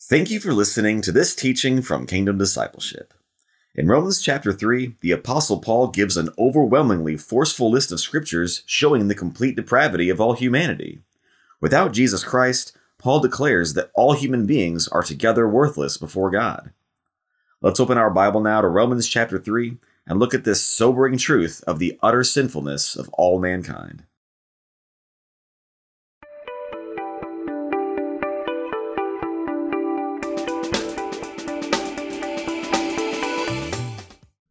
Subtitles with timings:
[0.00, 3.12] Thank you for listening to this teaching from Kingdom Discipleship.
[3.74, 9.08] In Romans chapter 3, the Apostle Paul gives an overwhelmingly forceful list of scriptures showing
[9.08, 11.00] the complete depravity of all humanity.
[11.60, 16.70] Without Jesus Christ, Paul declares that all human beings are together worthless before God.
[17.60, 21.64] Let's open our Bible now to Romans chapter 3 and look at this sobering truth
[21.66, 24.04] of the utter sinfulness of all mankind.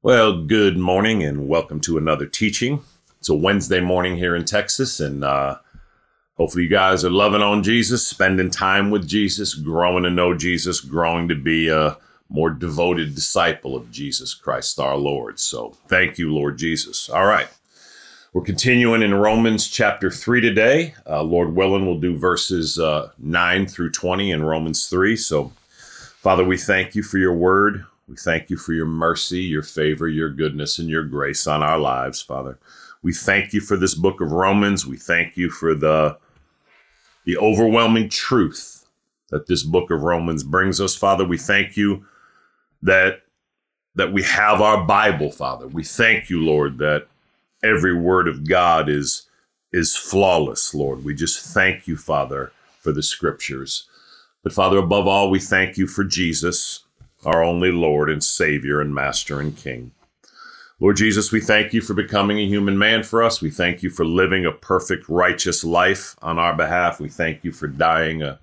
[0.04, 2.84] Well, good morning and welcome to another teaching.
[3.18, 5.58] It's a Wednesday morning here in Texas, and uh,
[6.38, 10.82] hopefully, you guys are loving on Jesus, spending time with Jesus, growing to know Jesus,
[10.82, 11.98] growing to be a
[12.30, 15.40] more devoted disciple of Jesus Christ our Lord.
[15.40, 17.10] So, thank you, Lord Jesus.
[17.10, 17.48] All right.
[18.34, 20.94] We're continuing in Romans chapter 3 today.
[21.08, 25.16] Uh, Lord willing, we'll do verses uh, 9 through 20 in Romans 3.
[25.16, 25.54] So,
[26.20, 27.86] Father, we thank you for your word.
[28.08, 31.78] We thank you for your mercy, your favor, your goodness, and your grace on our
[31.78, 32.58] lives, Father.
[33.04, 34.86] We thank you for this book of Romans.
[34.86, 36.18] We thank you for the,
[37.26, 38.86] the overwhelming truth
[39.30, 41.26] that this book of Romans brings us, Father.
[41.26, 42.06] We thank you
[42.82, 43.24] that,
[43.96, 45.68] that we have our Bible, Father.
[45.68, 47.08] We thank you, Lord, that
[47.62, 49.28] every word of God is,
[49.74, 51.04] is flawless, Lord.
[51.04, 53.90] We just thank you, Father, for the scriptures.
[54.44, 56.86] But Father, above all, we thank you for Jesus
[57.28, 59.92] our only Lord and Savior and Master and King.
[60.80, 63.42] Lord Jesus, we thank you for becoming a human man for us.
[63.42, 67.02] We thank you for living a perfect, righteous life on our behalf.
[67.02, 68.40] We thank you for dying a,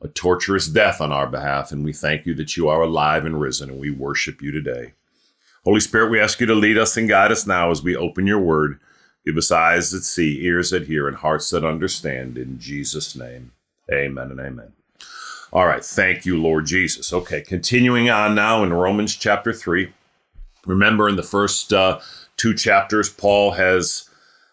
[0.00, 1.70] a torturous death on our behalf.
[1.70, 4.94] And we thank you that you are alive and risen, and we worship you today.
[5.62, 8.26] Holy Spirit, we ask you to lead us and guide us now as we open
[8.26, 8.80] your word.
[9.24, 12.36] Give us eyes that see, ears that hear, and hearts that understand.
[12.36, 13.52] In Jesus' name,
[13.92, 14.72] amen and amen.
[15.54, 15.84] All right.
[15.84, 17.12] Thank you, Lord Jesus.
[17.12, 17.40] Okay.
[17.40, 19.92] Continuing on now in Romans chapter 3.
[20.66, 22.00] Remember in the first uh,
[22.36, 24.10] two chapters, Paul has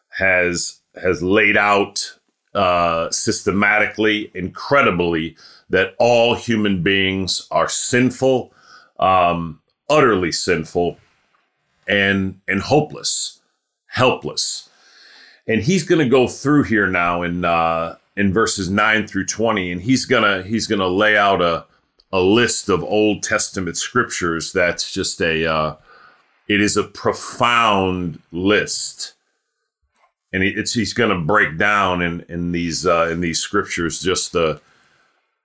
[0.10, 2.18] has has laid out
[2.54, 5.36] uh, systematically, incredibly,
[5.72, 8.54] that all human beings are sinful,
[9.00, 10.98] um, utterly sinful,
[11.88, 13.42] and and hopeless,
[13.88, 14.70] helpless.
[15.48, 19.72] And he's going to go through here now in uh, in verses 9 through 20
[19.72, 21.66] and he's gonna he's gonna lay out a
[22.12, 25.76] a list of old testament scriptures that's just a uh,
[26.48, 29.14] it is a profound list.
[30.34, 34.32] And it's he's going to break down in in these uh, in these scriptures just
[34.32, 34.62] the,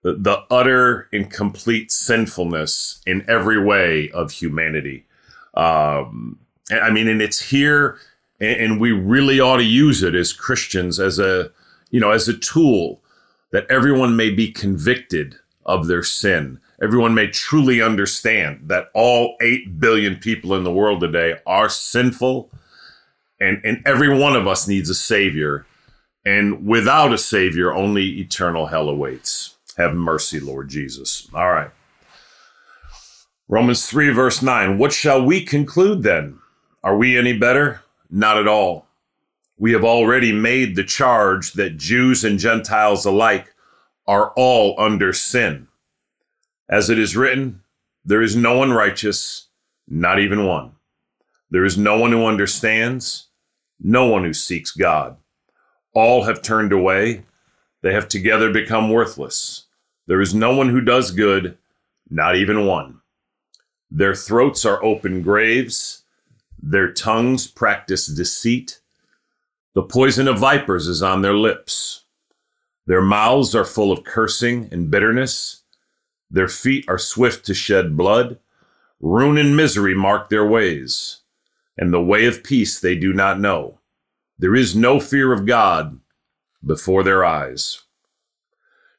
[0.03, 5.07] the the utter and complete sinfulness in every way of humanity.
[5.55, 6.39] Um
[6.73, 7.97] i mean and it's here
[8.41, 11.49] and, and we really ought to use it as christians as a
[11.91, 13.01] you know, as a tool
[13.53, 16.61] that everyone may be convicted of their sin.
[16.83, 22.51] Everyone may truly understand that all 8 billion people in the world today are sinful
[23.41, 25.67] and, and every one of us needs a savior.
[26.25, 29.57] And without a savior, only eternal hell awaits.
[29.77, 31.29] Have mercy, Lord Jesus.
[31.35, 31.71] All right.
[33.49, 34.79] Romans 3, verse 9.
[34.79, 36.39] What shall we conclude then?
[36.83, 37.83] Are we any better?
[38.11, 38.86] Not at all
[39.59, 43.55] we have already made the charge that Jews and Gentiles alike
[44.07, 45.69] are all under sin.
[46.69, 47.63] As it is written,
[48.05, 49.49] there is no one righteous,
[49.89, 50.73] not even one.
[51.51, 53.29] There is no one who understands,
[53.81, 55.17] no one who seeks God.
[55.95, 57.25] All have turned away,
[57.83, 59.67] they have together become worthless.
[60.07, 61.57] There is no one who does good,
[62.11, 63.01] not even one.
[63.91, 66.03] Their throats are open graves,
[66.61, 68.81] their tongues practice deceit.
[69.77, 72.05] The poison of vipers is on their lips.
[72.87, 75.65] Their mouths are full of cursing and bitterness.
[76.31, 78.39] Their feet are swift to shed blood.
[79.01, 81.19] Ruin and misery mark their ways,
[81.77, 83.79] and the way of peace they do not know.
[84.39, 86.01] There is no fear of God
[86.65, 87.83] before their eyes.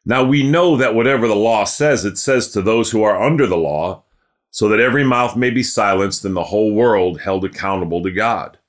[0.06, 3.48] Now we know that whatever the law says, it says to those who are under
[3.48, 4.04] the law,
[4.52, 8.60] so that every mouth may be silenced and the whole world held accountable to God.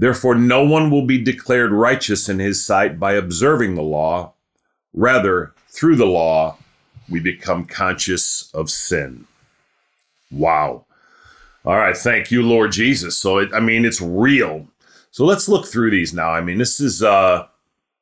[0.00, 4.32] Therefore, no one will be declared righteous in his sight by observing the law.
[4.94, 6.56] Rather, through the law,
[7.10, 9.26] we become conscious of sin.
[10.30, 10.86] Wow.
[11.66, 11.94] All right.
[11.94, 13.18] Thank you, Lord Jesus.
[13.18, 14.66] So, it, I mean, it's real.
[15.10, 16.30] So let's look through these now.
[16.30, 17.46] I mean, this is, uh,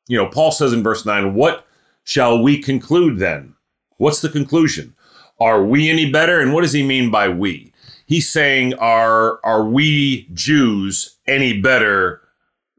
[0.07, 1.67] you know, Paul says in verse 9, What
[2.05, 3.55] shall we conclude then?
[3.97, 4.95] What's the conclusion?
[5.41, 6.39] Are we any better?
[6.39, 7.68] And what does he mean by we?
[8.09, 12.21] He's saying, are are we Jews any better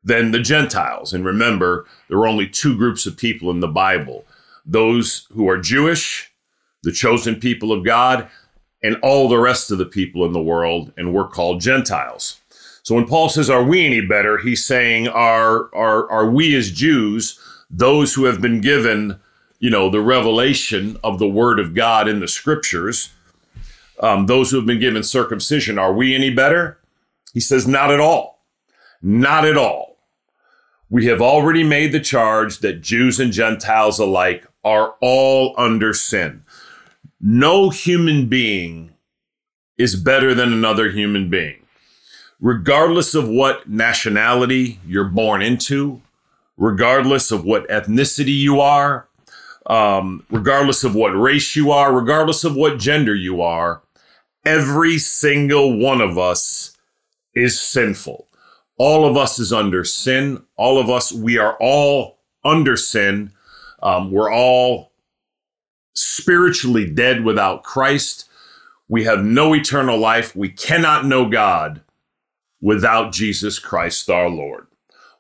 [0.05, 1.15] than the Gentiles?
[1.15, 4.27] And remember, there are only two groups of people in the Bible:
[4.67, 6.31] those who are Jewish
[6.83, 8.29] the chosen people of God,
[8.83, 12.41] and all the rest of the people in the world, and we're called Gentiles.
[12.83, 14.39] So when Paul says, Are we any better?
[14.39, 17.39] He's saying, Are, are, are we as Jews,
[17.69, 19.21] those who have been given,
[19.59, 23.11] you know, the revelation of the word of God in the scriptures,
[24.01, 26.79] um, those who have been given circumcision, are we any better?
[27.33, 28.43] He says, Not at all.
[29.03, 29.99] Not at all.
[30.89, 36.43] We have already made the charge that Jews and Gentiles alike are all under sin.
[37.21, 38.93] No human being
[39.79, 41.57] is better than another human being.
[42.41, 46.03] Regardless of what nationality you're born into,
[46.57, 49.07] regardless of what ethnicity you are,
[49.67, 53.83] um, regardless of what race you are, regardless of what gender you are,
[54.45, 56.77] every single one of us
[57.35, 58.29] is sinful.
[58.79, 60.43] All of us is under sin.
[60.57, 63.33] All of us, we are all under sin.
[63.83, 64.93] Um, we're all
[65.95, 68.29] spiritually dead without Christ.
[68.89, 70.35] We have no eternal life.
[70.35, 71.83] We cannot know God
[72.61, 74.67] without Jesus Christ our Lord.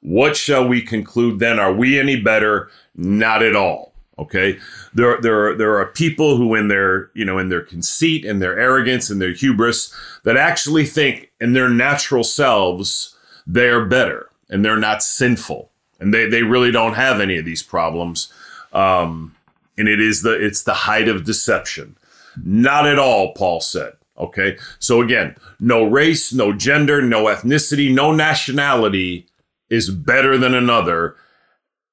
[0.00, 1.58] What shall we conclude then?
[1.58, 2.70] Are we any better?
[2.94, 3.89] Not at all.
[4.20, 4.58] Okay.
[4.92, 8.40] There, there, are, there are people who, in their, you know, in their conceit and
[8.40, 9.94] their arrogance and their hubris,
[10.24, 16.28] that actually think in their natural selves they're better and they're not sinful and they,
[16.28, 18.32] they really don't have any of these problems.
[18.74, 19.34] Um,
[19.78, 21.96] and it is the it's the height of deception.
[22.44, 23.94] Not at all, Paul said.
[24.18, 24.58] Okay.
[24.78, 29.26] So again, no race, no gender, no ethnicity, no nationality
[29.70, 31.16] is better than another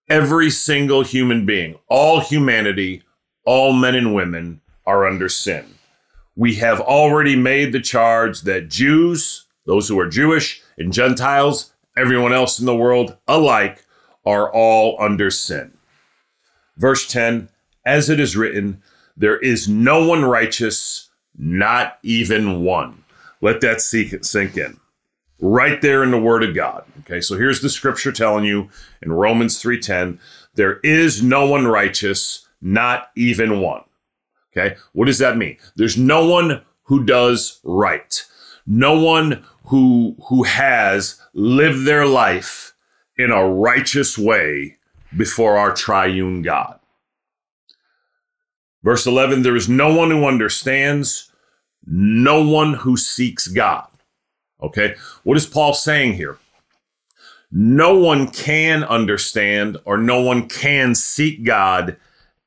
[0.09, 3.04] every single human being, all humanity,
[3.45, 5.65] all men and women are under sin.
[6.36, 12.33] We have already made the charge that Jews, those who are Jewish, and Gentiles, everyone
[12.33, 13.86] else in the world alike,
[14.25, 15.77] are all under sin.
[16.77, 17.50] Verse 10
[17.86, 18.81] As it is written,
[19.15, 23.03] there is no one righteous, not even one.
[23.42, 24.80] Let that sink in
[25.39, 26.84] right there in the word of god.
[27.00, 28.69] Okay so here's the scripture telling you
[29.01, 30.19] in romans 3.10
[30.56, 33.84] there is no one righteous not even one.
[34.51, 35.57] Okay what does that mean?
[35.75, 38.24] There's no one who does right.
[38.66, 42.74] No one who who has lived their life
[43.18, 44.78] in a righteous way
[45.16, 46.80] before our triune god.
[48.84, 51.31] Verse 11 there is no one who understands
[51.86, 53.88] no one who seeks god
[54.62, 54.95] Okay.
[55.24, 56.38] What is Paul saying here?
[57.51, 61.98] No one can understand or no one can seek God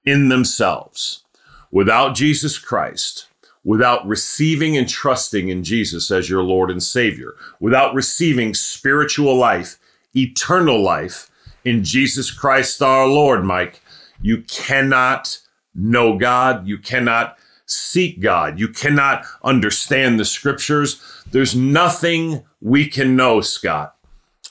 [0.05, 1.23] in themselves
[1.71, 3.27] without Jesus Christ,
[3.65, 9.79] without receiving and trusting in Jesus as your Lord and Savior, without receiving spiritual life,
[10.15, 11.31] eternal life
[11.65, 13.81] in Jesus Christ our Lord, Mike.
[14.21, 15.39] You cannot
[15.75, 16.67] know God.
[16.67, 17.39] You cannot
[17.71, 18.59] seek God.
[18.59, 21.01] You cannot understand the scriptures.
[21.31, 23.97] There's nothing we can know, Scott,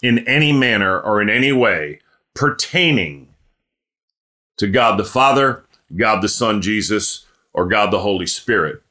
[0.02, 2.00] in any manner or in any way
[2.34, 3.30] pertaining
[4.58, 8.82] to God the Father, God the Son, Jesus, or God the Holy Spirit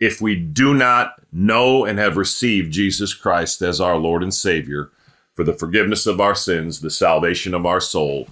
[0.00, 4.90] if we do not know and have received Jesus Christ as our Lord and Savior
[5.34, 8.26] for the forgiveness of our sins, the salvation of our soul,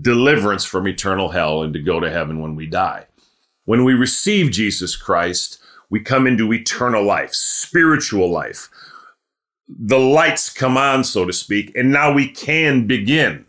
[0.00, 3.04] deliverance from eternal hell, and to go to heaven when we die.
[3.70, 8.68] When we receive Jesus Christ, we come into eternal life, spiritual life.
[9.68, 13.46] The lights come on, so to speak, and now we can begin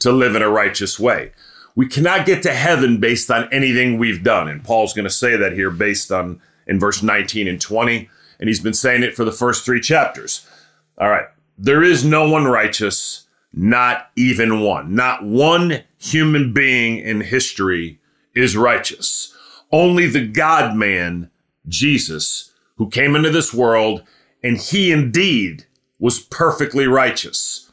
[0.00, 1.32] to live in a righteous way.
[1.74, 4.46] We cannot get to heaven based on anything we've done.
[4.46, 8.10] And Paul's going to say that here based on in verse 19 and 20.
[8.40, 10.46] And he's been saying it for the first three chapters.
[10.98, 11.28] All right.
[11.56, 14.94] There is no one righteous, not even one.
[14.94, 17.99] Not one human being in history
[18.40, 19.34] is righteous.
[19.72, 21.30] Only the God man,
[21.68, 24.02] Jesus, who came into this world,
[24.42, 25.66] and he indeed
[25.98, 27.70] was perfectly righteous.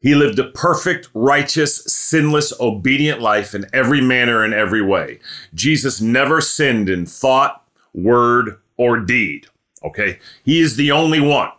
[0.00, 5.20] He lived a perfect, righteous, sinless, obedient life in every manner and every way.
[5.54, 7.64] Jesus never sinned in thought,
[7.94, 9.46] word, or deed.
[9.84, 10.18] Okay?
[10.44, 11.50] He is the only one.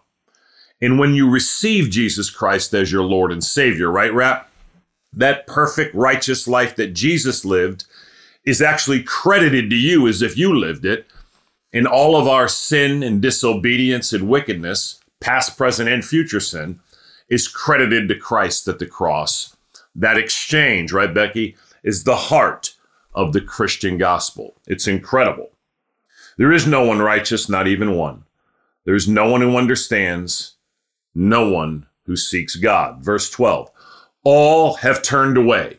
[0.82, 4.50] And when you receive Jesus Christ as your Lord and Savior, right, Rap?
[5.13, 7.86] That perfect, righteous life that Jesus lived
[8.46, 11.08] is actually credited to you as if you lived it.
[11.72, 16.80] And all of our sin and disobedience and wickedness, past, present, and future sin,
[17.30, 19.56] is credited to Christ at the cross.
[19.96, 22.76] That exchange, right, Becky, is the heart
[23.14, 24.56] of the Christian gospel.
[24.68, 25.52] It's incredible.
[26.38, 28.24] There is no one righteous, not even one.
[28.86, 30.56] There's no one who understands,
[31.16, 33.04] no one who seeks God.
[33.04, 33.70] Verse 12
[34.24, 35.78] All have turned away.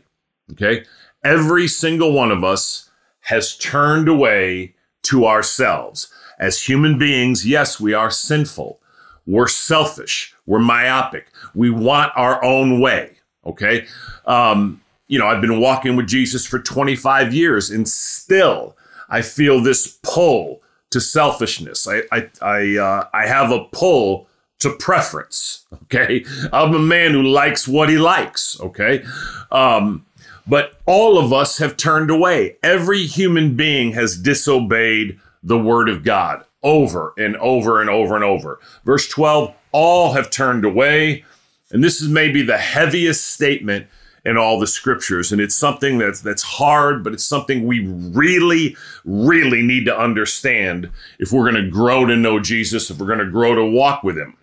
[0.51, 0.85] Okay?
[1.25, 2.89] Every single one of us
[3.21, 6.07] has turned away to ourselves.
[6.39, 8.79] As human beings, yes, we are sinful.
[9.25, 10.35] We're selfish.
[10.45, 11.27] We're myopic.
[11.55, 13.17] We want our own way.
[13.45, 13.87] Okay.
[14.25, 18.75] Um, you know, I've been walking with Jesus for 25 years and still
[19.09, 21.87] I feel this pull to selfishness.
[21.87, 24.27] I, I, I, uh, I have a pull
[24.59, 25.63] to preference.
[25.85, 26.25] Okay.
[26.51, 28.59] I'm a man who likes what he likes.
[28.59, 29.03] Okay.
[29.51, 30.05] Um,
[30.47, 32.57] but all of us have turned away.
[32.61, 38.23] Every human being has disobeyed the word of God over and over and over and
[38.23, 38.59] over.
[38.83, 41.23] Verse 12, all have turned away.
[41.71, 43.87] And this is maybe the heaviest statement
[44.25, 45.31] in all the scriptures.
[45.31, 48.75] And it's something that's that's hard, but it's something we really,
[49.05, 53.19] really need to understand if we're going to grow to know Jesus, if we're going
[53.19, 54.35] to grow to walk with him.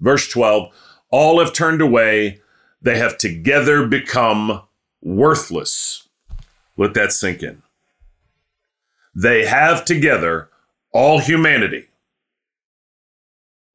[0.00, 0.72] Verse 12,
[1.10, 2.40] all have turned away,
[2.80, 4.62] they have together become
[5.04, 6.08] worthless.
[6.76, 7.62] Let that sink in.
[9.14, 10.48] They have together
[10.92, 11.86] all humanity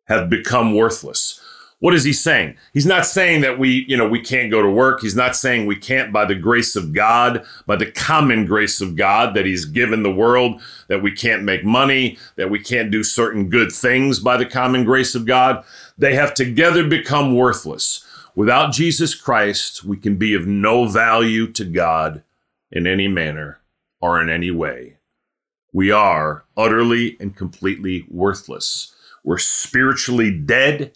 [0.08, 1.40] have become worthless.
[1.82, 2.58] What is he saying?
[2.74, 5.00] He's not saying that we, you know, we can't go to work.
[5.00, 8.98] He's not saying we can't by the grace of God, by the common grace of
[8.98, 13.02] God that he's given the world, that we can't make money, that we can't do
[13.02, 15.64] certain good things by the common grace of God.
[15.98, 18.06] They have together become worthless.
[18.40, 22.24] Without Jesus Christ, we can be of no value to God
[22.72, 23.60] in any manner
[24.00, 24.96] or in any way
[25.74, 28.96] we are utterly and completely worthless.
[29.26, 30.94] We're spiritually dead.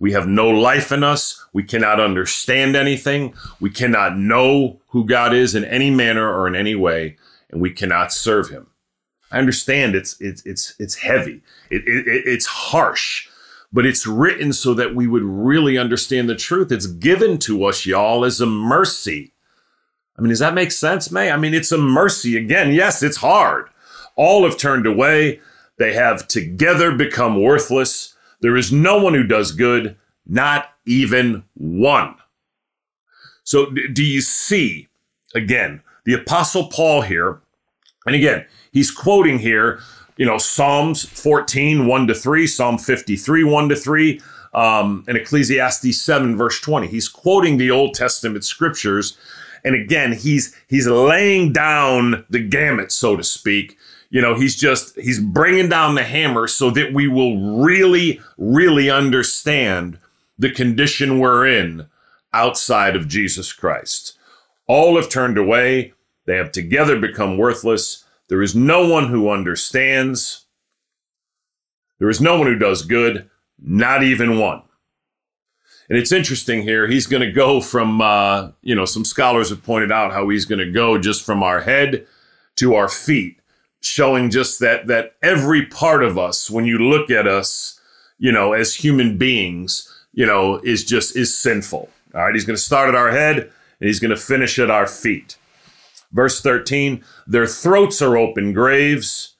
[0.00, 1.46] We have no life in us.
[1.52, 3.34] We cannot understand anything.
[3.60, 7.18] We cannot know who God is in any manner or in any way,
[7.50, 8.66] and we cannot serve Him.
[9.30, 11.40] I understand it's it's it's it's heavy.
[11.70, 13.28] It, it, it's harsh,
[13.72, 16.72] but it's written so that we would really understand the truth.
[16.72, 19.32] It's given to us, y'all, as a mercy.
[20.18, 21.30] I mean, does that make sense, May?
[21.30, 22.36] I mean, it's a mercy.
[22.36, 23.70] Again, yes, it's hard.
[24.16, 25.40] All have turned away.
[25.78, 28.14] They have together become worthless.
[28.40, 29.96] There is no one who does good,
[30.26, 32.16] not even one.
[33.44, 34.88] So, do you see
[35.34, 37.40] again the Apostle Paul here?
[38.06, 39.80] And again, he's quoting here,
[40.20, 44.20] you know, Psalms 14, 1 to 3, Psalm 53, 1 to 3,
[44.52, 46.88] um, and Ecclesiastes 7, verse 20.
[46.88, 49.16] He's quoting the Old Testament scriptures.
[49.64, 53.78] And again, he's he's laying down the gamut, so to speak,
[54.10, 58.90] you know, he's just, he's bringing down the hammer so that we will really, really
[58.90, 59.98] understand
[60.38, 61.86] the condition we're in
[62.34, 64.18] outside of Jesus Christ.
[64.66, 65.94] All have turned away.
[66.26, 68.04] They have together become worthless.
[68.30, 70.46] There is no one who understands.
[71.98, 74.62] There is no one who does good, not even one.
[75.90, 76.86] And it's interesting here.
[76.86, 80.46] He's going to go from, uh, you know, some scholars have pointed out how he's
[80.46, 82.06] going to go just from our head
[82.56, 83.40] to our feet
[83.80, 87.80] showing just that that every part of us when you look at us
[88.18, 92.56] you know as human beings you know is just is sinful all right he's going
[92.56, 95.38] to start at our head and he's going to finish at our feet
[96.12, 99.36] verse 13 their throats are open graves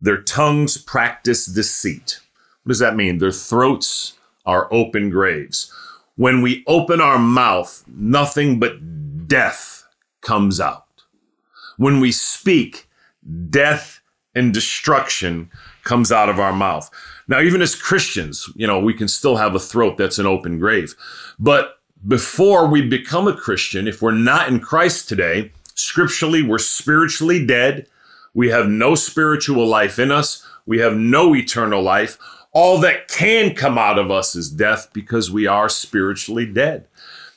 [0.00, 2.20] their tongues practice deceit
[2.62, 5.72] what does that mean their throats are open graves
[6.16, 9.84] when we open our mouth nothing but death
[10.20, 10.84] comes out
[11.76, 12.88] when we speak
[13.50, 14.00] death
[14.36, 15.50] and destruction
[15.82, 16.90] comes out of our mouth.
[17.26, 20.58] Now, even as Christians, you know, we can still have a throat that's an open
[20.58, 20.94] grave.
[21.38, 21.75] But
[22.06, 27.86] before we become a Christian, if we're not in Christ today, scripturally, we're spiritually dead.
[28.34, 30.46] We have no spiritual life in us.
[30.66, 32.18] We have no eternal life.
[32.52, 36.86] All that can come out of us is death because we are spiritually dead.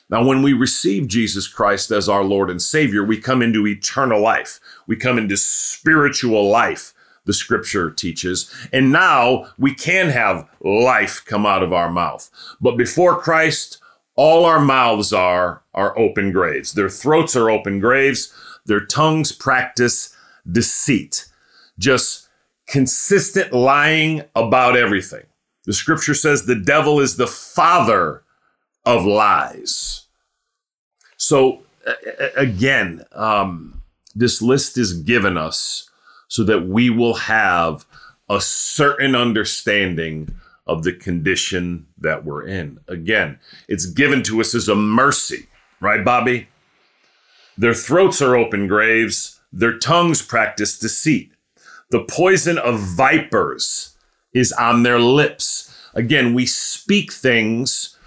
[0.08, 4.20] Now, when we receive Jesus Christ as our Lord and Savior, we come into eternal
[4.20, 4.58] life.
[4.86, 6.92] We come into spiritual life,
[7.26, 8.52] the scripture teaches.
[8.72, 12.28] And now we can have life come out of our mouth.
[12.60, 13.80] But before Christ,
[14.16, 16.72] all our mouths are, are open graves.
[16.72, 18.32] Their throats are open graves.
[18.66, 20.14] Their tongues practice
[20.50, 21.26] deceit.
[21.78, 22.28] Just
[22.66, 25.24] consistent lying about everything.
[25.64, 28.22] The scripture says the devil is the father
[28.84, 30.06] of lies.
[31.16, 31.62] So
[32.36, 33.82] again, um,
[34.14, 35.88] this list is given us
[36.28, 37.84] so that we will have
[38.28, 40.34] a certain understanding
[40.70, 42.78] of the condition that we're in.
[42.86, 45.48] Again, it's given to us as a mercy,
[45.80, 46.48] right, Bobby?
[47.58, 51.32] Their throats are open graves, their tongues practice deceit.
[51.90, 53.96] The poison of vipers
[54.32, 55.76] is on their lips.
[55.92, 57.98] Again, we speak things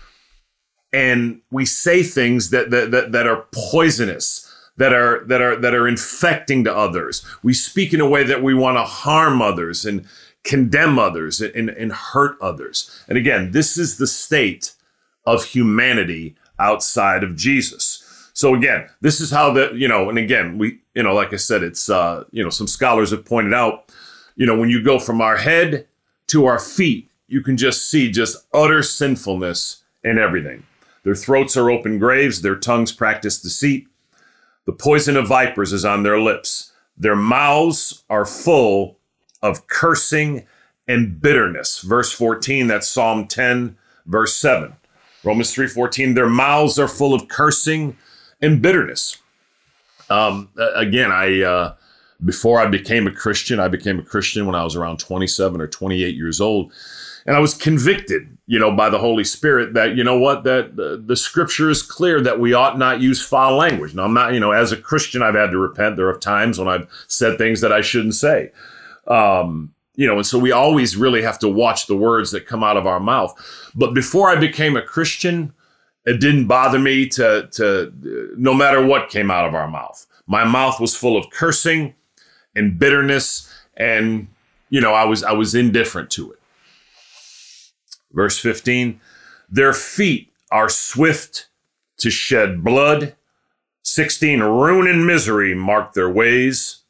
[0.93, 5.75] and we say things that, that, that, that are poisonous, that are that are that
[5.75, 7.23] are infecting to others.
[7.43, 10.07] We speak in a way that we want to harm others and
[10.43, 13.03] condemn others and, and hurt others.
[13.07, 14.73] And again, this is the state
[15.25, 17.99] of humanity outside of Jesus.
[18.33, 21.37] So again, this is how the you know, and again, we you know, like I
[21.37, 23.91] said, it's uh, you know, some scholars have pointed out,
[24.35, 25.87] you know, when you go from our head
[26.27, 30.65] to our feet, you can just see just utter sinfulness in everything.
[31.03, 33.87] Their throats are open graves, their tongues practice deceit.
[34.65, 36.71] The poison of vipers is on their lips.
[36.97, 38.97] Their mouths are full
[39.43, 40.47] of cursing
[40.87, 41.81] and bitterness.
[41.81, 44.75] Verse 14, that's Psalm 10, verse 7.
[45.23, 47.95] Romans 3:14, their mouths are full of cursing
[48.41, 49.17] and bitterness.
[50.09, 51.75] Um, again, I uh,
[52.23, 55.67] before I became a Christian, I became a Christian when I was around 27 or
[55.67, 56.71] 28 years old.
[57.25, 60.75] And I was convicted, you know, by the Holy Spirit that, you know what, that
[60.75, 63.95] the, the scripture is clear that we ought not use foul language.
[63.95, 65.95] Now, I'm not, you know, as a Christian, I've had to repent.
[65.95, 68.51] There are times when I've said things that I shouldn't say.
[69.07, 72.63] Um, you know, and so we always really have to watch the words that come
[72.63, 73.33] out of our mouth.
[73.75, 75.53] But before I became a Christian,
[76.05, 80.05] it didn't bother me to, to no matter what came out of our mouth.
[80.25, 81.93] My mouth was full of cursing
[82.55, 84.27] and bitterness, and
[84.69, 86.39] you know, I was I was indifferent to it.
[88.11, 88.99] Verse 15,
[89.49, 91.47] their feet are swift
[91.97, 93.15] to shed blood.
[93.83, 96.82] 16, ruin and misery mark their ways.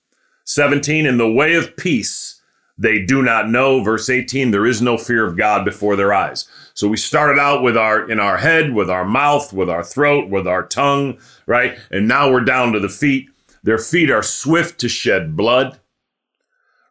[0.46, 2.42] 17, in the way of peace
[2.78, 3.84] they do not know.
[3.84, 6.48] Verse 18, there is no fear of God before their eyes.
[6.74, 10.30] So we started out with our in our head, with our mouth, with our throat,
[10.30, 11.78] with our tongue, right?
[11.92, 13.30] And now we're down to the feet.
[13.62, 15.80] Their feet are swift to shed blood.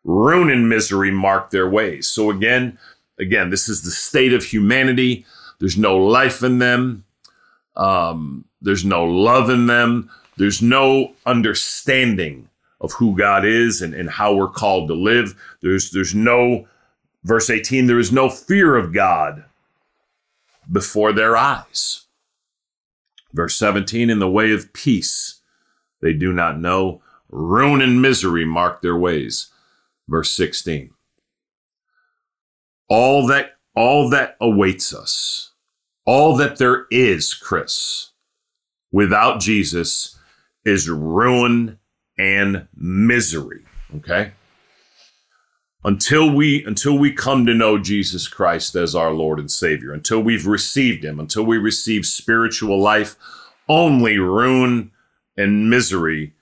[0.05, 2.09] Ruin and misery mark their ways.
[2.09, 2.79] So again,
[3.19, 5.27] again, this is the state of humanity.
[5.59, 7.05] There's no life in them.
[7.77, 10.11] Um, there's no love in them.
[10.37, 12.49] There's no understanding
[12.83, 15.35] of who God is and, and how we're called to live.
[15.63, 16.67] There's there's no
[17.25, 19.45] verse 18, there is no fear of God
[20.71, 22.07] before their eyes.
[23.33, 25.41] Verse 17, in the way of peace
[26.01, 27.01] they do not know.
[27.31, 29.47] Ruin and misery mark their ways.
[30.09, 30.91] Verse 16
[32.93, 35.53] all that all that awaits us,
[36.05, 38.11] all that there is, Chris,
[38.91, 40.19] without Jesus
[40.67, 41.79] is ruin
[42.19, 43.63] and misery.
[43.97, 44.33] Okay?
[45.85, 50.21] Until we until we come to know Jesus Christ as our Lord and Savior, until
[50.21, 53.17] we've received him, until we receive spiritual life,
[53.69, 54.93] only ruin
[55.37, 56.35] and misery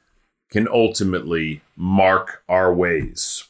[0.50, 3.44] can ultimately mark our ways.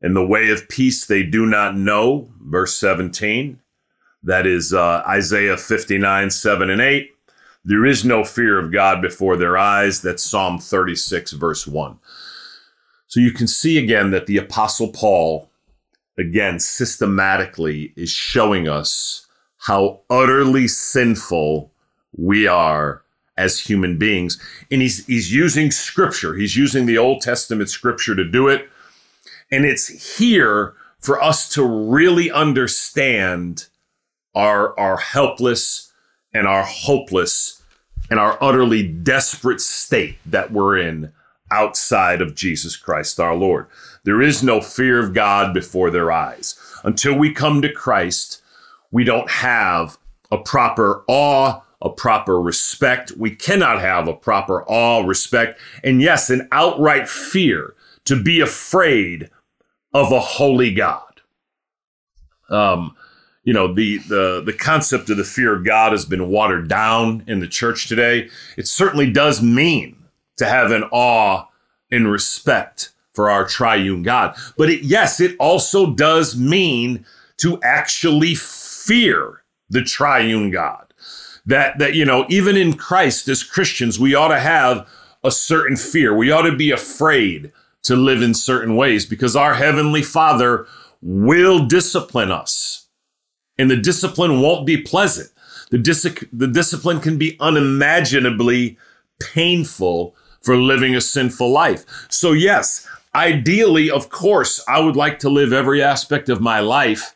[0.00, 3.60] In the way of peace they do not know, verse 17.
[4.22, 7.10] That is uh, Isaiah 59, 7 and 8.
[7.68, 10.00] There is no fear of God before their eyes.
[10.00, 11.98] That's Psalm 36, verse 1.
[13.06, 15.50] So you can see again that the Apostle Paul,
[16.16, 19.26] again, systematically is showing us
[19.58, 21.70] how utterly sinful
[22.16, 23.02] we are
[23.36, 24.40] as human beings.
[24.70, 28.68] And he's, he's using scripture, he's using the Old Testament scripture to do it
[29.50, 33.66] and it's here for us to really understand
[34.34, 35.92] our, our helpless
[36.34, 37.57] and our hopeless
[38.10, 41.12] and our utterly desperate state that we're in
[41.50, 43.66] outside of Jesus Christ our Lord.
[44.04, 46.58] There is no fear of God before their eyes.
[46.84, 48.42] Until we come to Christ,
[48.90, 49.98] we don't have
[50.30, 53.12] a proper awe, a proper respect.
[53.16, 59.30] We cannot have a proper awe, respect, and yes, an outright fear to be afraid
[59.92, 61.02] of a holy God.
[62.50, 62.96] Um,
[63.48, 67.24] you know the the the concept of the fear of God has been watered down
[67.26, 68.28] in the church today.
[68.58, 69.96] It certainly does mean
[70.36, 71.46] to have an awe
[71.90, 77.06] and respect for our triune God, but it, yes, it also does mean
[77.38, 80.92] to actually fear the triune God.
[81.46, 84.86] That that you know even in Christ as Christians we ought to have
[85.24, 86.14] a certain fear.
[86.14, 87.50] We ought to be afraid
[87.84, 90.66] to live in certain ways because our Heavenly Father
[91.00, 92.87] will discipline us.
[93.58, 95.30] And the discipline won't be pleasant.
[95.70, 98.78] The, dis- the discipline can be unimaginably
[99.20, 101.84] painful for living a sinful life.
[102.08, 107.14] So, yes, ideally, of course, I would like to live every aspect of my life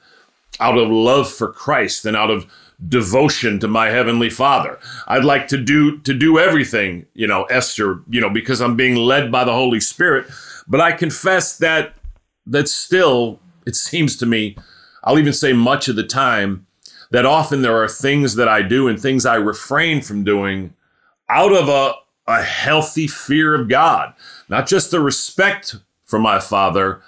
[0.61, 2.47] out of love for Christ and out of
[2.89, 4.77] devotion to my heavenly father
[5.07, 8.97] i'd like to do to do everything you know esther you know because i'm being
[8.97, 10.27] led by the holy spirit
[10.67, 11.95] but I confess that
[12.47, 14.57] that still, it seems to me,
[15.05, 16.67] I'll even say much of the time,
[17.11, 20.73] that often there are things that I do and things I refrain from doing
[21.29, 21.95] out of a,
[22.27, 24.15] a healthy fear of God,
[24.49, 27.03] not just the respect for my Father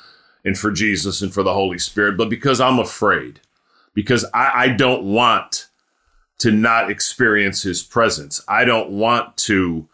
[0.45, 3.41] and for Jesus and for the Holy Spirit, but because I'm afraid,
[3.95, 5.69] because I, I don't want
[6.39, 8.43] to not experience His presence.
[8.47, 9.89] I don't want to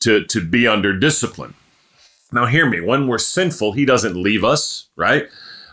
[0.00, 1.54] to to be under discipline.
[2.32, 2.80] Now, hear me.
[2.80, 5.28] When we're sinful, He doesn't leave us, right?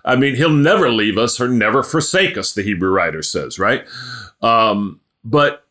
[0.05, 2.53] I mean, He'll never leave us or never forsake us.
[2.53, 3.85] The Hebrew writer says, right?
[4.41, 5.65] Um, but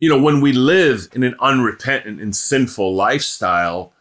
[0.00, 3.92] you know, when we live in an unrepentant and sinful lifestyle,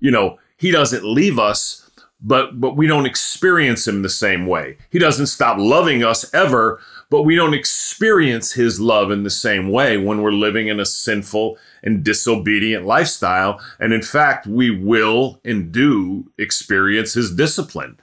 [0.00, 1.90] you know, He doesn't leave us,
[2.20, 4.76] but but we don't experience Him the same way.
[4.90, 6.80] He doesn't stop loving us ever,
[7.12, 10.86] but we don't experience his love in the same way when we're living in a
[10.86, 13.60] sinful and disobedient lifestyle.
[13.78, 17.98] And in fact, we will and do experience his discipline.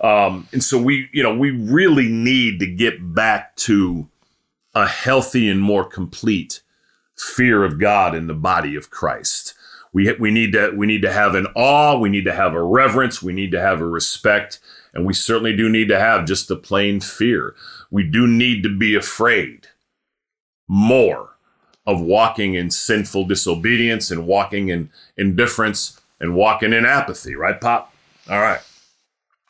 [0.00, 4.08] Um, and so we, you know, we really need to get back to
[4.74, 6.62] a healthy and more complete
[7.16, 9.54] fear of God in the body of Christ.
[9.92, 12.62] We, we need to we need to have an awe, we need to have a
[12.62, 14.60] reverence, we need to have a respect,
[14.94, 17.54] and we certainly do need to have just the plain fear
[17.90, 19.68] we do need to be afraid
[20.68, 21.36] more
[21.86, 27.92] of walking in sinful disobedience and walking in indifference and walking in apathy, right, Pop?
[28.28, 28.60] All right.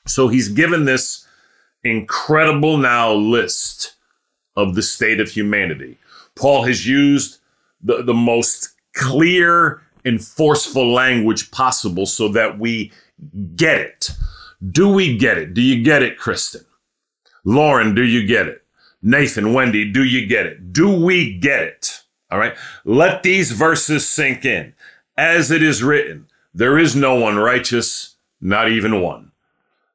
[0.07, 1.27] So he's given this
[1.83, 3.95] incredible now list
[4.57, 5.99] of the state of humanity.
[6.35, 7.39] Paul has used
[7.83, 12.93] the, the most clear and forceful language possible so that we
[13.57, 14.11] get it.
[14.71, 15.55] Do we get it?
[15.55, 16.65] Do you get it, Kristen?
[17.45, 18.63] Lauren, do you get it?
[19.03, 20.73] Nathan, Wendy, do you get it?
[20.73, 22.03] Do we get it?
[22.31, 22.55] All right.
[22.85, 24.75] Let these verses sink in.
[25.17, 29.30] As it is written, there is no one righteous, not even one.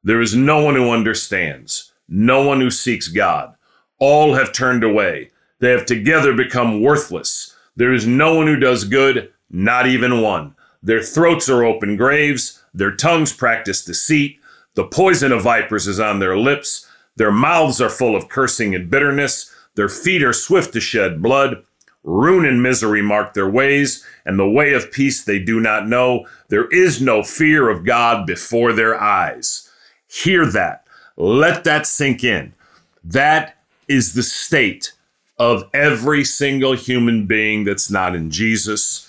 [0.06, 3.56] There is no one who understands, no one who seeks God.
[3.98, 5.32] All have turned away.
[5.58, 7.56] They have together become worthless.
[7.74, 10.54] There is no one who does good, not even one.
[10.80, 12.62] Their throats are open graves.
[12.72, 14.38] Their tongues practice deceit.
[14.74, 16.88] The poison of vipers is on their lips.
[17.16, 19.52] Their mouths are full of cursing and bitterness.
[19.74, 21.64] Their feet are swift to shed blood.
[22.04, 26.28] Ruin and misery mark their ways, and the way of peace they do not know.
[26.48, 29.65] There is no fear of God before their eyes.
[30.08, 30.86] Hear that.
[31.16, 32.54] Let that sink in.
[33.02, 34.92] That is the state
[35.38, 39.02] of every single human being that's not in Jesus.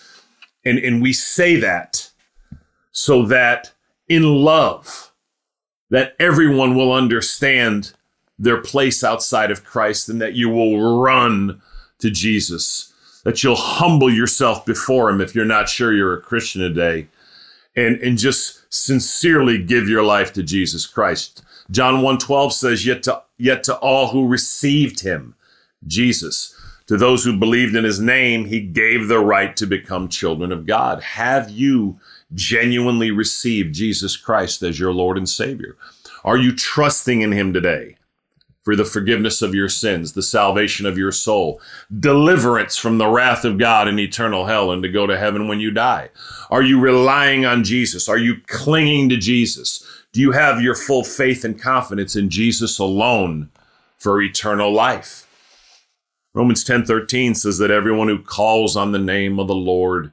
[0.66, 2.10] And, and we say that
[2.92, 3.72] so that
[4.10, 5.12] in love,
[5.90, 7.94] that everyone will understand
[8.40, 11.62] their place outside of Christ and that you will run
[12.00, 16.62] to Jesus, that you'll humble yourself before him if you're not sure you're a Christian
[16.62, 17.08] today
[17.78, 21.44] and, and just sincerely give your life to Jesus Christ.
[21.70, 25.36] John 1:12 says, yet to, yet to all who received him,
[25.86, 26.56] Jesus,
[26.88, 30.66] to those who believed in his name, he gave the right to become children of
[30.66, 31.04] God.
[31.04, 32.00] Have you
[32.34, 35.78] genuinely received Jesus Christ as your Lord and Savior?
[36.24, 37.97] Are you trusting in him today?
[38.68, 41.62] For the forgiveness of your sins, the salvation of your soul,
[42.02, 45.62] deliverance from the wrath of God and eternal hell, and to go to heaven when
[45.62, 46.10] you die?
[46.52, 48.10] Are you relying on Jesus?
[48.10, 49.88] Are you clinging to Jesus?
[50.12, 53.52] Do you have your full faith and confidence in Jesus alone
[54.00, 55.26] for eternal life?
[56.34, 60.12] Romans 10:13 says that everyone who calls on the name of the Lord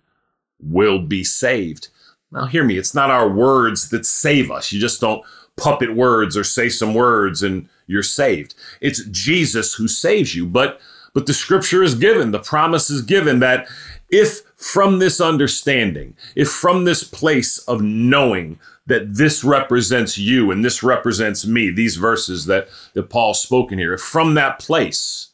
[0.61, 1.89] will be saved.
[2.31, 4.71] Now hear me, it's not our words that save us.
[4.71, 5.25] You just don't
[5.57, 8.55] puppet words or say some words and you're saved.
[8.81, 10.47] It's Jesus who saves you.
[10.47, 10.81] But
[11.15, 13.69] but the scripture is given, the promise is given that
[14.11, 20.65] if from this understanding, if from this place of knowing that this represents you and
[20.65, 25.29] this represents me, these verses that, that Paul's spoken here, if from that place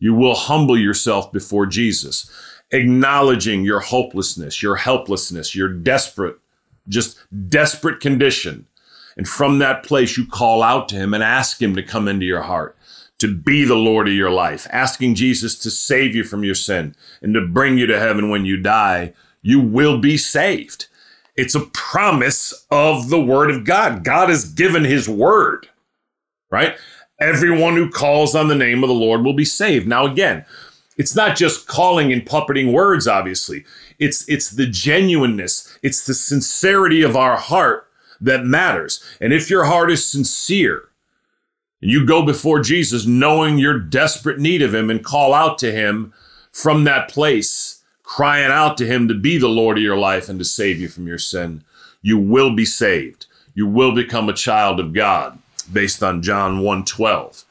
[0.00, 2.30] you will humble yourself before Jesus,
[2.72, 6.38] acknowledging your hopelessness, your helplessness, your desperate,
[6.88, 8.66] just desperate condition,
[9.20, 12.24] and from that place, you call out to him and ask him to come into
[12.24, 12.74] your heart,
[13.18, 16.94] to be the Lord of your life, asking Jesus to save you from your sin
[17.20, 19.12] and to bring you to heaven when you die.
[19.42, 20.86] You will be saved.
[21.36, 24.04] It's a promise of the word of God.
[24.04, 25.68] God has given his word,
[26.50, 26.78] right?
[27.20, 29.86] Everyone who calls on the name of the Lord will be saved.
[29.86, 30.46] Now, again,
[30.96, 33.66] it's not just calling and puppeting words, obviously.
[33.98, 37.86] It's, it's the genuineness, it's the sincerity of our heart
[38.20, 39.02] that matters.
[39.20, 40.88] And if your heart is sincere,
[41.80, 45.72] and you go before Jesus knowing your desperate need of him and call out to
[45.72, 46.12] him
[46.52, 50.38] from that place, crying out to him to be the Lord of your life and
[50.38, 51.64] to save you from your sin,
[52.02, 53.26] you will be saved.
[53.54, 55.38] You will become a child of God
[55.72, 57.44] based on John 1:12.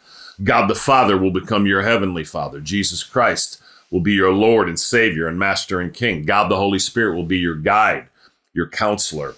[0.44, 2.60] God the Father will become your heavenly Father.
[2.60, 6.24] Jesus Christ will be your Lord and Savior and Master and King.
[6.24, 8.08] God the Holy Spirit will be your guide,
[8.54, 9.36] your counselor,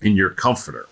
[0.00, 0.86] and your comforter.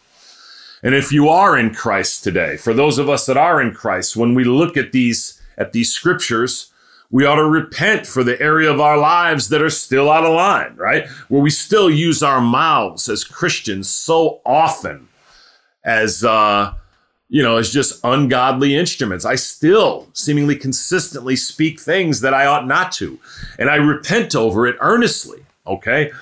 [0.82, 4.16] And if you are in Christ today, for those of us that are in Christ,
[4.16, 6.70] when we look at these at these scriptures,
[7.10, 10.34] we ought to repent for the area of our lives that are still out of
[10.34, 11.08] line, right?
[11.28, 15.08] Where we still use our mouths as Christians so often
[15.84, 16.74] as uh,
[17.28, 19.24] you know, as just ungodly instruments.
[19.24, 23.18] I still seemingly consistently speak things that I ought not to,
[23.58, 25.44] and I repent over it earnestly.
[25.66, 26.12] Okay,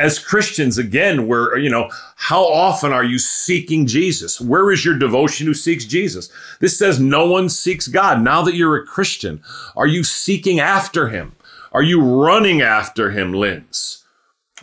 [0.00, 4.40] as Christians, again, we're, you know, how often are you seeking Jesus?
[4.40, 6.30] Where is your devotion who seeks Jesus?
[6.58, 8.22] This says no one seeks God.
[8.22, 9.42] Now that you're a Christian,
[9.76, 11.36] are you seeking after him?
[11.72, 14.02] Are you running after him, Linz?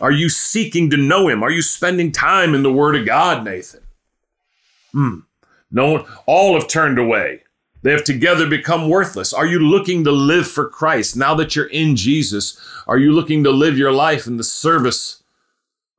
[0.00, 1.44] Are you seeking to know him?
[1.44, 3.82] Are you spending time in the Word of God, Nathan?
[4.90, 5.18] Hmm.
[5.70, 7.42] No one, all have turned away.
[7.82, 9.32] They have together become worthless.
[9.32, 11.16] Are you looking to live for Christ?
[11.16, 15.17] Now that you're in Jesus, are you looking to live your life in the service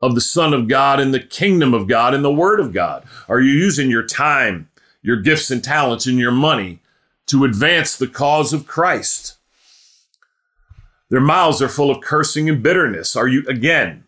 [0.02, 3.06] of the Son of God in the kingdom of God in the Word of God?
[3.28, 4.70] Are you using your time,
[5.02, 6.80] your gifts and talents, and your money
[7.28, 9.36] to advance the cause of Christ?
[11.10, 13.16] Their mouths are full of cursing and bitterness.
[13.16, 14.04] Are you again,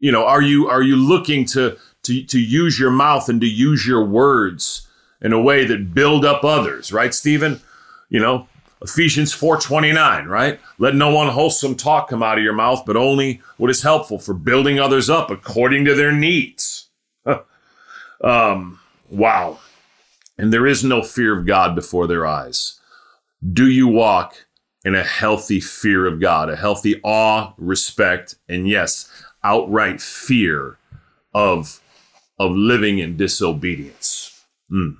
[0.00, 3.46] you know, are you are you looking to to, to use your mouth and to
[3.46, 4.88] use your words
[5.22, 7.60] in a way that build up others, right, Stephen?
[8.08, 8.48] You know,
[8.86, 10.60] Ephesians 4:29, right?
[10.78, 14.32] Let no unwholesome talk come out of your mouth, but only what is helpful for
[14.32, 16.88] building others up according to their needs.
[18.22, 18.78] um,
[19.10, 19.58] wow.
[20.38, 22.78] And there is no fear of God before their eyes.
[23.52, 24.46] Do you walk
[24.84, 29.10] in a healthy fear of God, a healthy awe, respect, and yes,
[29.42, 30.78] outright fear
[31.34, 31.80] of
[32.38, 34.44] of living in disobedience?
[34.70, 34.98] Mm.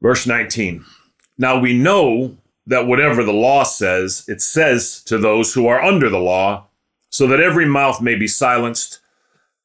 [0.00, 0.84] Verse 19.
[1.38, 6.08] Now we know that whatever the law says, it says to those who are under
[6.08, 6.66] the law,
[7.10, 9.00] so that every mouth may be silenced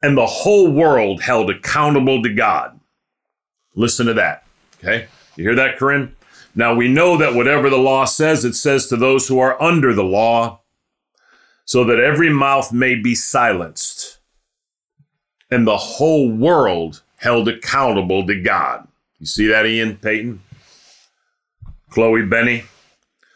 [0.02, 2.80] and the whole world held accountable to God.
[3.76, 4.46] Listen to that.
[4.80, 5.08] Okay?
[5.36, 6.16] You hear that, Corinne?
[6.56, 9.94] Now we know that whatever the law says, it says to those who are under
[9.94, 10.60] the law,
[11.66, 14.20] so that every mouth may be silenced
[15.50, 18.88] and the whole world held accountable to God.
[19.20, 20.42] You see that, Ian Payton?
[21.92, 22.64] Chloe Benny.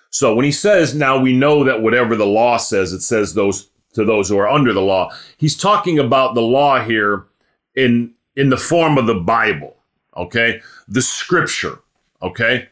[0.10, 3.70] So when he says, now we know that whatever the law says, it says those
[3.94, 5.12] to those who are under the law.
[5.38, 7.28] He's talking about the law here
[7.76, 9.78] in in the form of the Bible,
[10.18, 10.62] okay?
[10.88, 11.80] The scripture,
[12.22, 12.70] okay?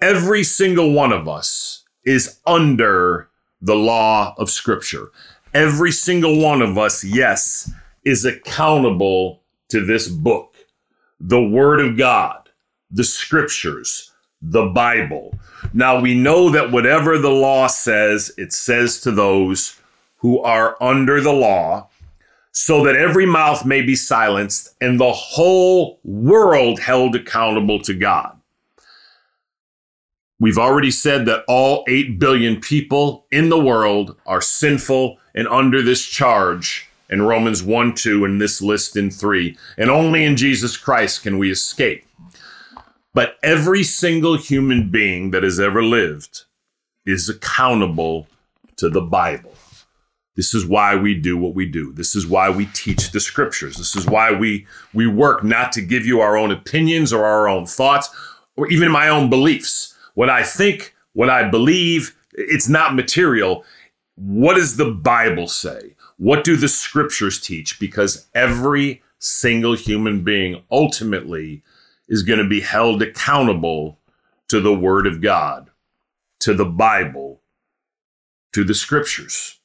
[0.00, 3.28] Every single one of us is under
[3.60, 5.10] the law of scripture.
[5.52, 7.70] Every single one of us, yes,
[8.04, 10.54] is accountable to this book,
[11.18, 12.48] the word of God,
[12.90, 15.38] the scriptures, the Bible.
[15.72, 19.80] Now we know that whatever the law says, it says to those
[20.18, 21.88] who are under the law,
[22.52, 28.34] so that every mouth may be silenced and the whole world held accountable to God.
[30.40, 35.82] We've already said that all 8 billion people in the world are sinful and under
[35.82, 39.56] this charge in Romans 1 2 and this list in 3.
[39.76, 42.06] And only in Jesus Christ can we escape.
[43.16, 46.44] But every single human being that has ever lived
[47.06, 48.26] is accountable
[48.76, 49.54] to the Bible.
[50.34, 51.94] This is why we do what we do.
[51.94, 53.78] This is why we teach the scriptures.
[53.78, 57.48] This is why we we work not to give you our own opinions or our
[57.48, 58.10] own thoughts
[58.54, 59.96] or even my own beliefs.
[60.12, 63.64] What I think, what I believe, it's not material.
[64.16, 65.94] What does the Bible say?
[66.18, 67.80] What do the scriptures teach?
[67.80, 71.62] Because every single human being ultimately
[72.08, 73.98] is going to be held accountable
[74.48, 75.70] to the Word of God,
[76.40, 77.40] to the Bible,
[78.52, 79.58] to the Scriptures.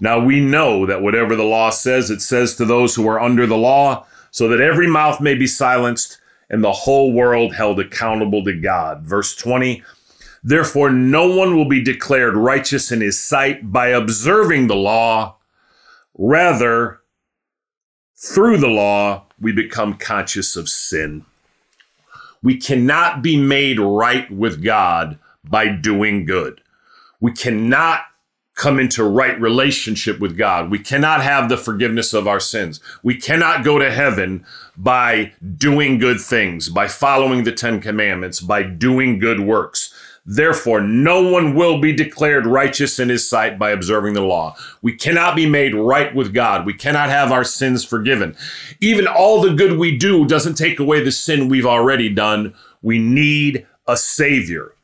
[0.00, 3.46] Now we know that whatever the law says, it says to those who are under
[3.46, 6.18] the law, so that every mouth may be silenced
[6.48, 9.02] and the whole world held accountable to God.
[9.02, 9.82] Verse 20
[10.44, 15.36] Therefore, no one will be declared righteous in his sight by observing the law.
[16.18, 17.00] Rather,
[18.16, 21.24] through the law, we become conscious of sin.
[22.42, 26.60] We cannot be made right with God by doing good.
[27.20, 28.02] We cannot
[28.54, 30.70] come into right relationship with God.
[30.70, 32.80] We cannot have the forgiveness of our sins.
[33.02, 34.44] We cannot go to heaven
[34.76, 39.94] by doing good things, by following the Ten Commandments, by doing good works.
[40.24, 44.54] Therefore, no one will be declared righteous in his sight by observing the law.
[44.80, 46.64] We cannot be made right with God.
[46.64, 48.36] We cannot have our sins forgiven.
[48.80, 52.54] Even all the good we do doesn't take away the sin we've already done.
[52.82, 54.74] We need a savior.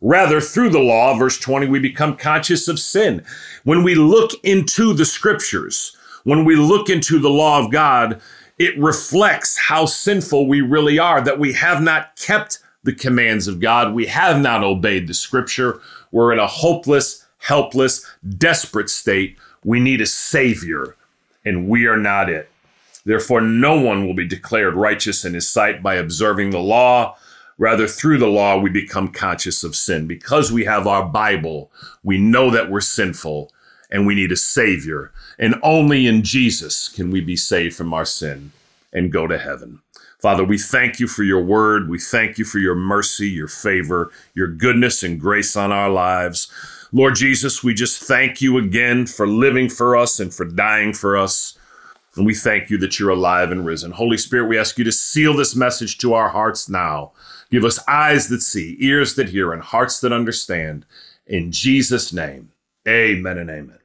[0.00, 3.24] Rather, through the law, verse 20, we become conscious of sin.
[3.64, 8.20] When we look into the scriptures, when we look into the law of God,
[8.58, 13.60] it reflects how sinful we really are, that we have not kept the commands of
[13.60, 13.94] God.
[13.94, 15.80] We have not obeyed the scripture.
[16.12, 18.06] We're in a hopeless, helpless,
[18.38, 19.36] desperate state.
[19.64, 20.96] We need a savior,
[21.44, 22.50] and we are not it.
[23.04, 27.16] Therefore, no one will be declared righteous in his sight by observing the law.
[27.58, 30.06] Rather, through the law, we become conscious of sin.
[30.06, 31.70] Because we have our Bible,
[32.02, 33.52] we know that we're sinful
[33.90, 35.12] and we need a Savior.
[35.38, 38.52] And only in Jesus can we be saved from our sin
[38.92, 39.80] and go to heaven.
[40.20, 41.88] Father, we thank you for your word.
[41.88, 46.52] We thank you for your mercy, your favor, your goodness and grace on our lives.
[46.92, 51.16] Lord Jesus, we just thank you again for living for us and for dying for
[51.16, 51.56] us.
[52.16, 53.92] And we thank you that you're alive and risen.
[53.92, 57.12] Holy Spirit, we ask you to seal this message to our hearts now.
[57.50, 60.84] Give us eyes that see, ears that hear, and hearts that understand.
[61.26, 62.50] In Jesus' name,
[62.86, 63.79] amen and amen.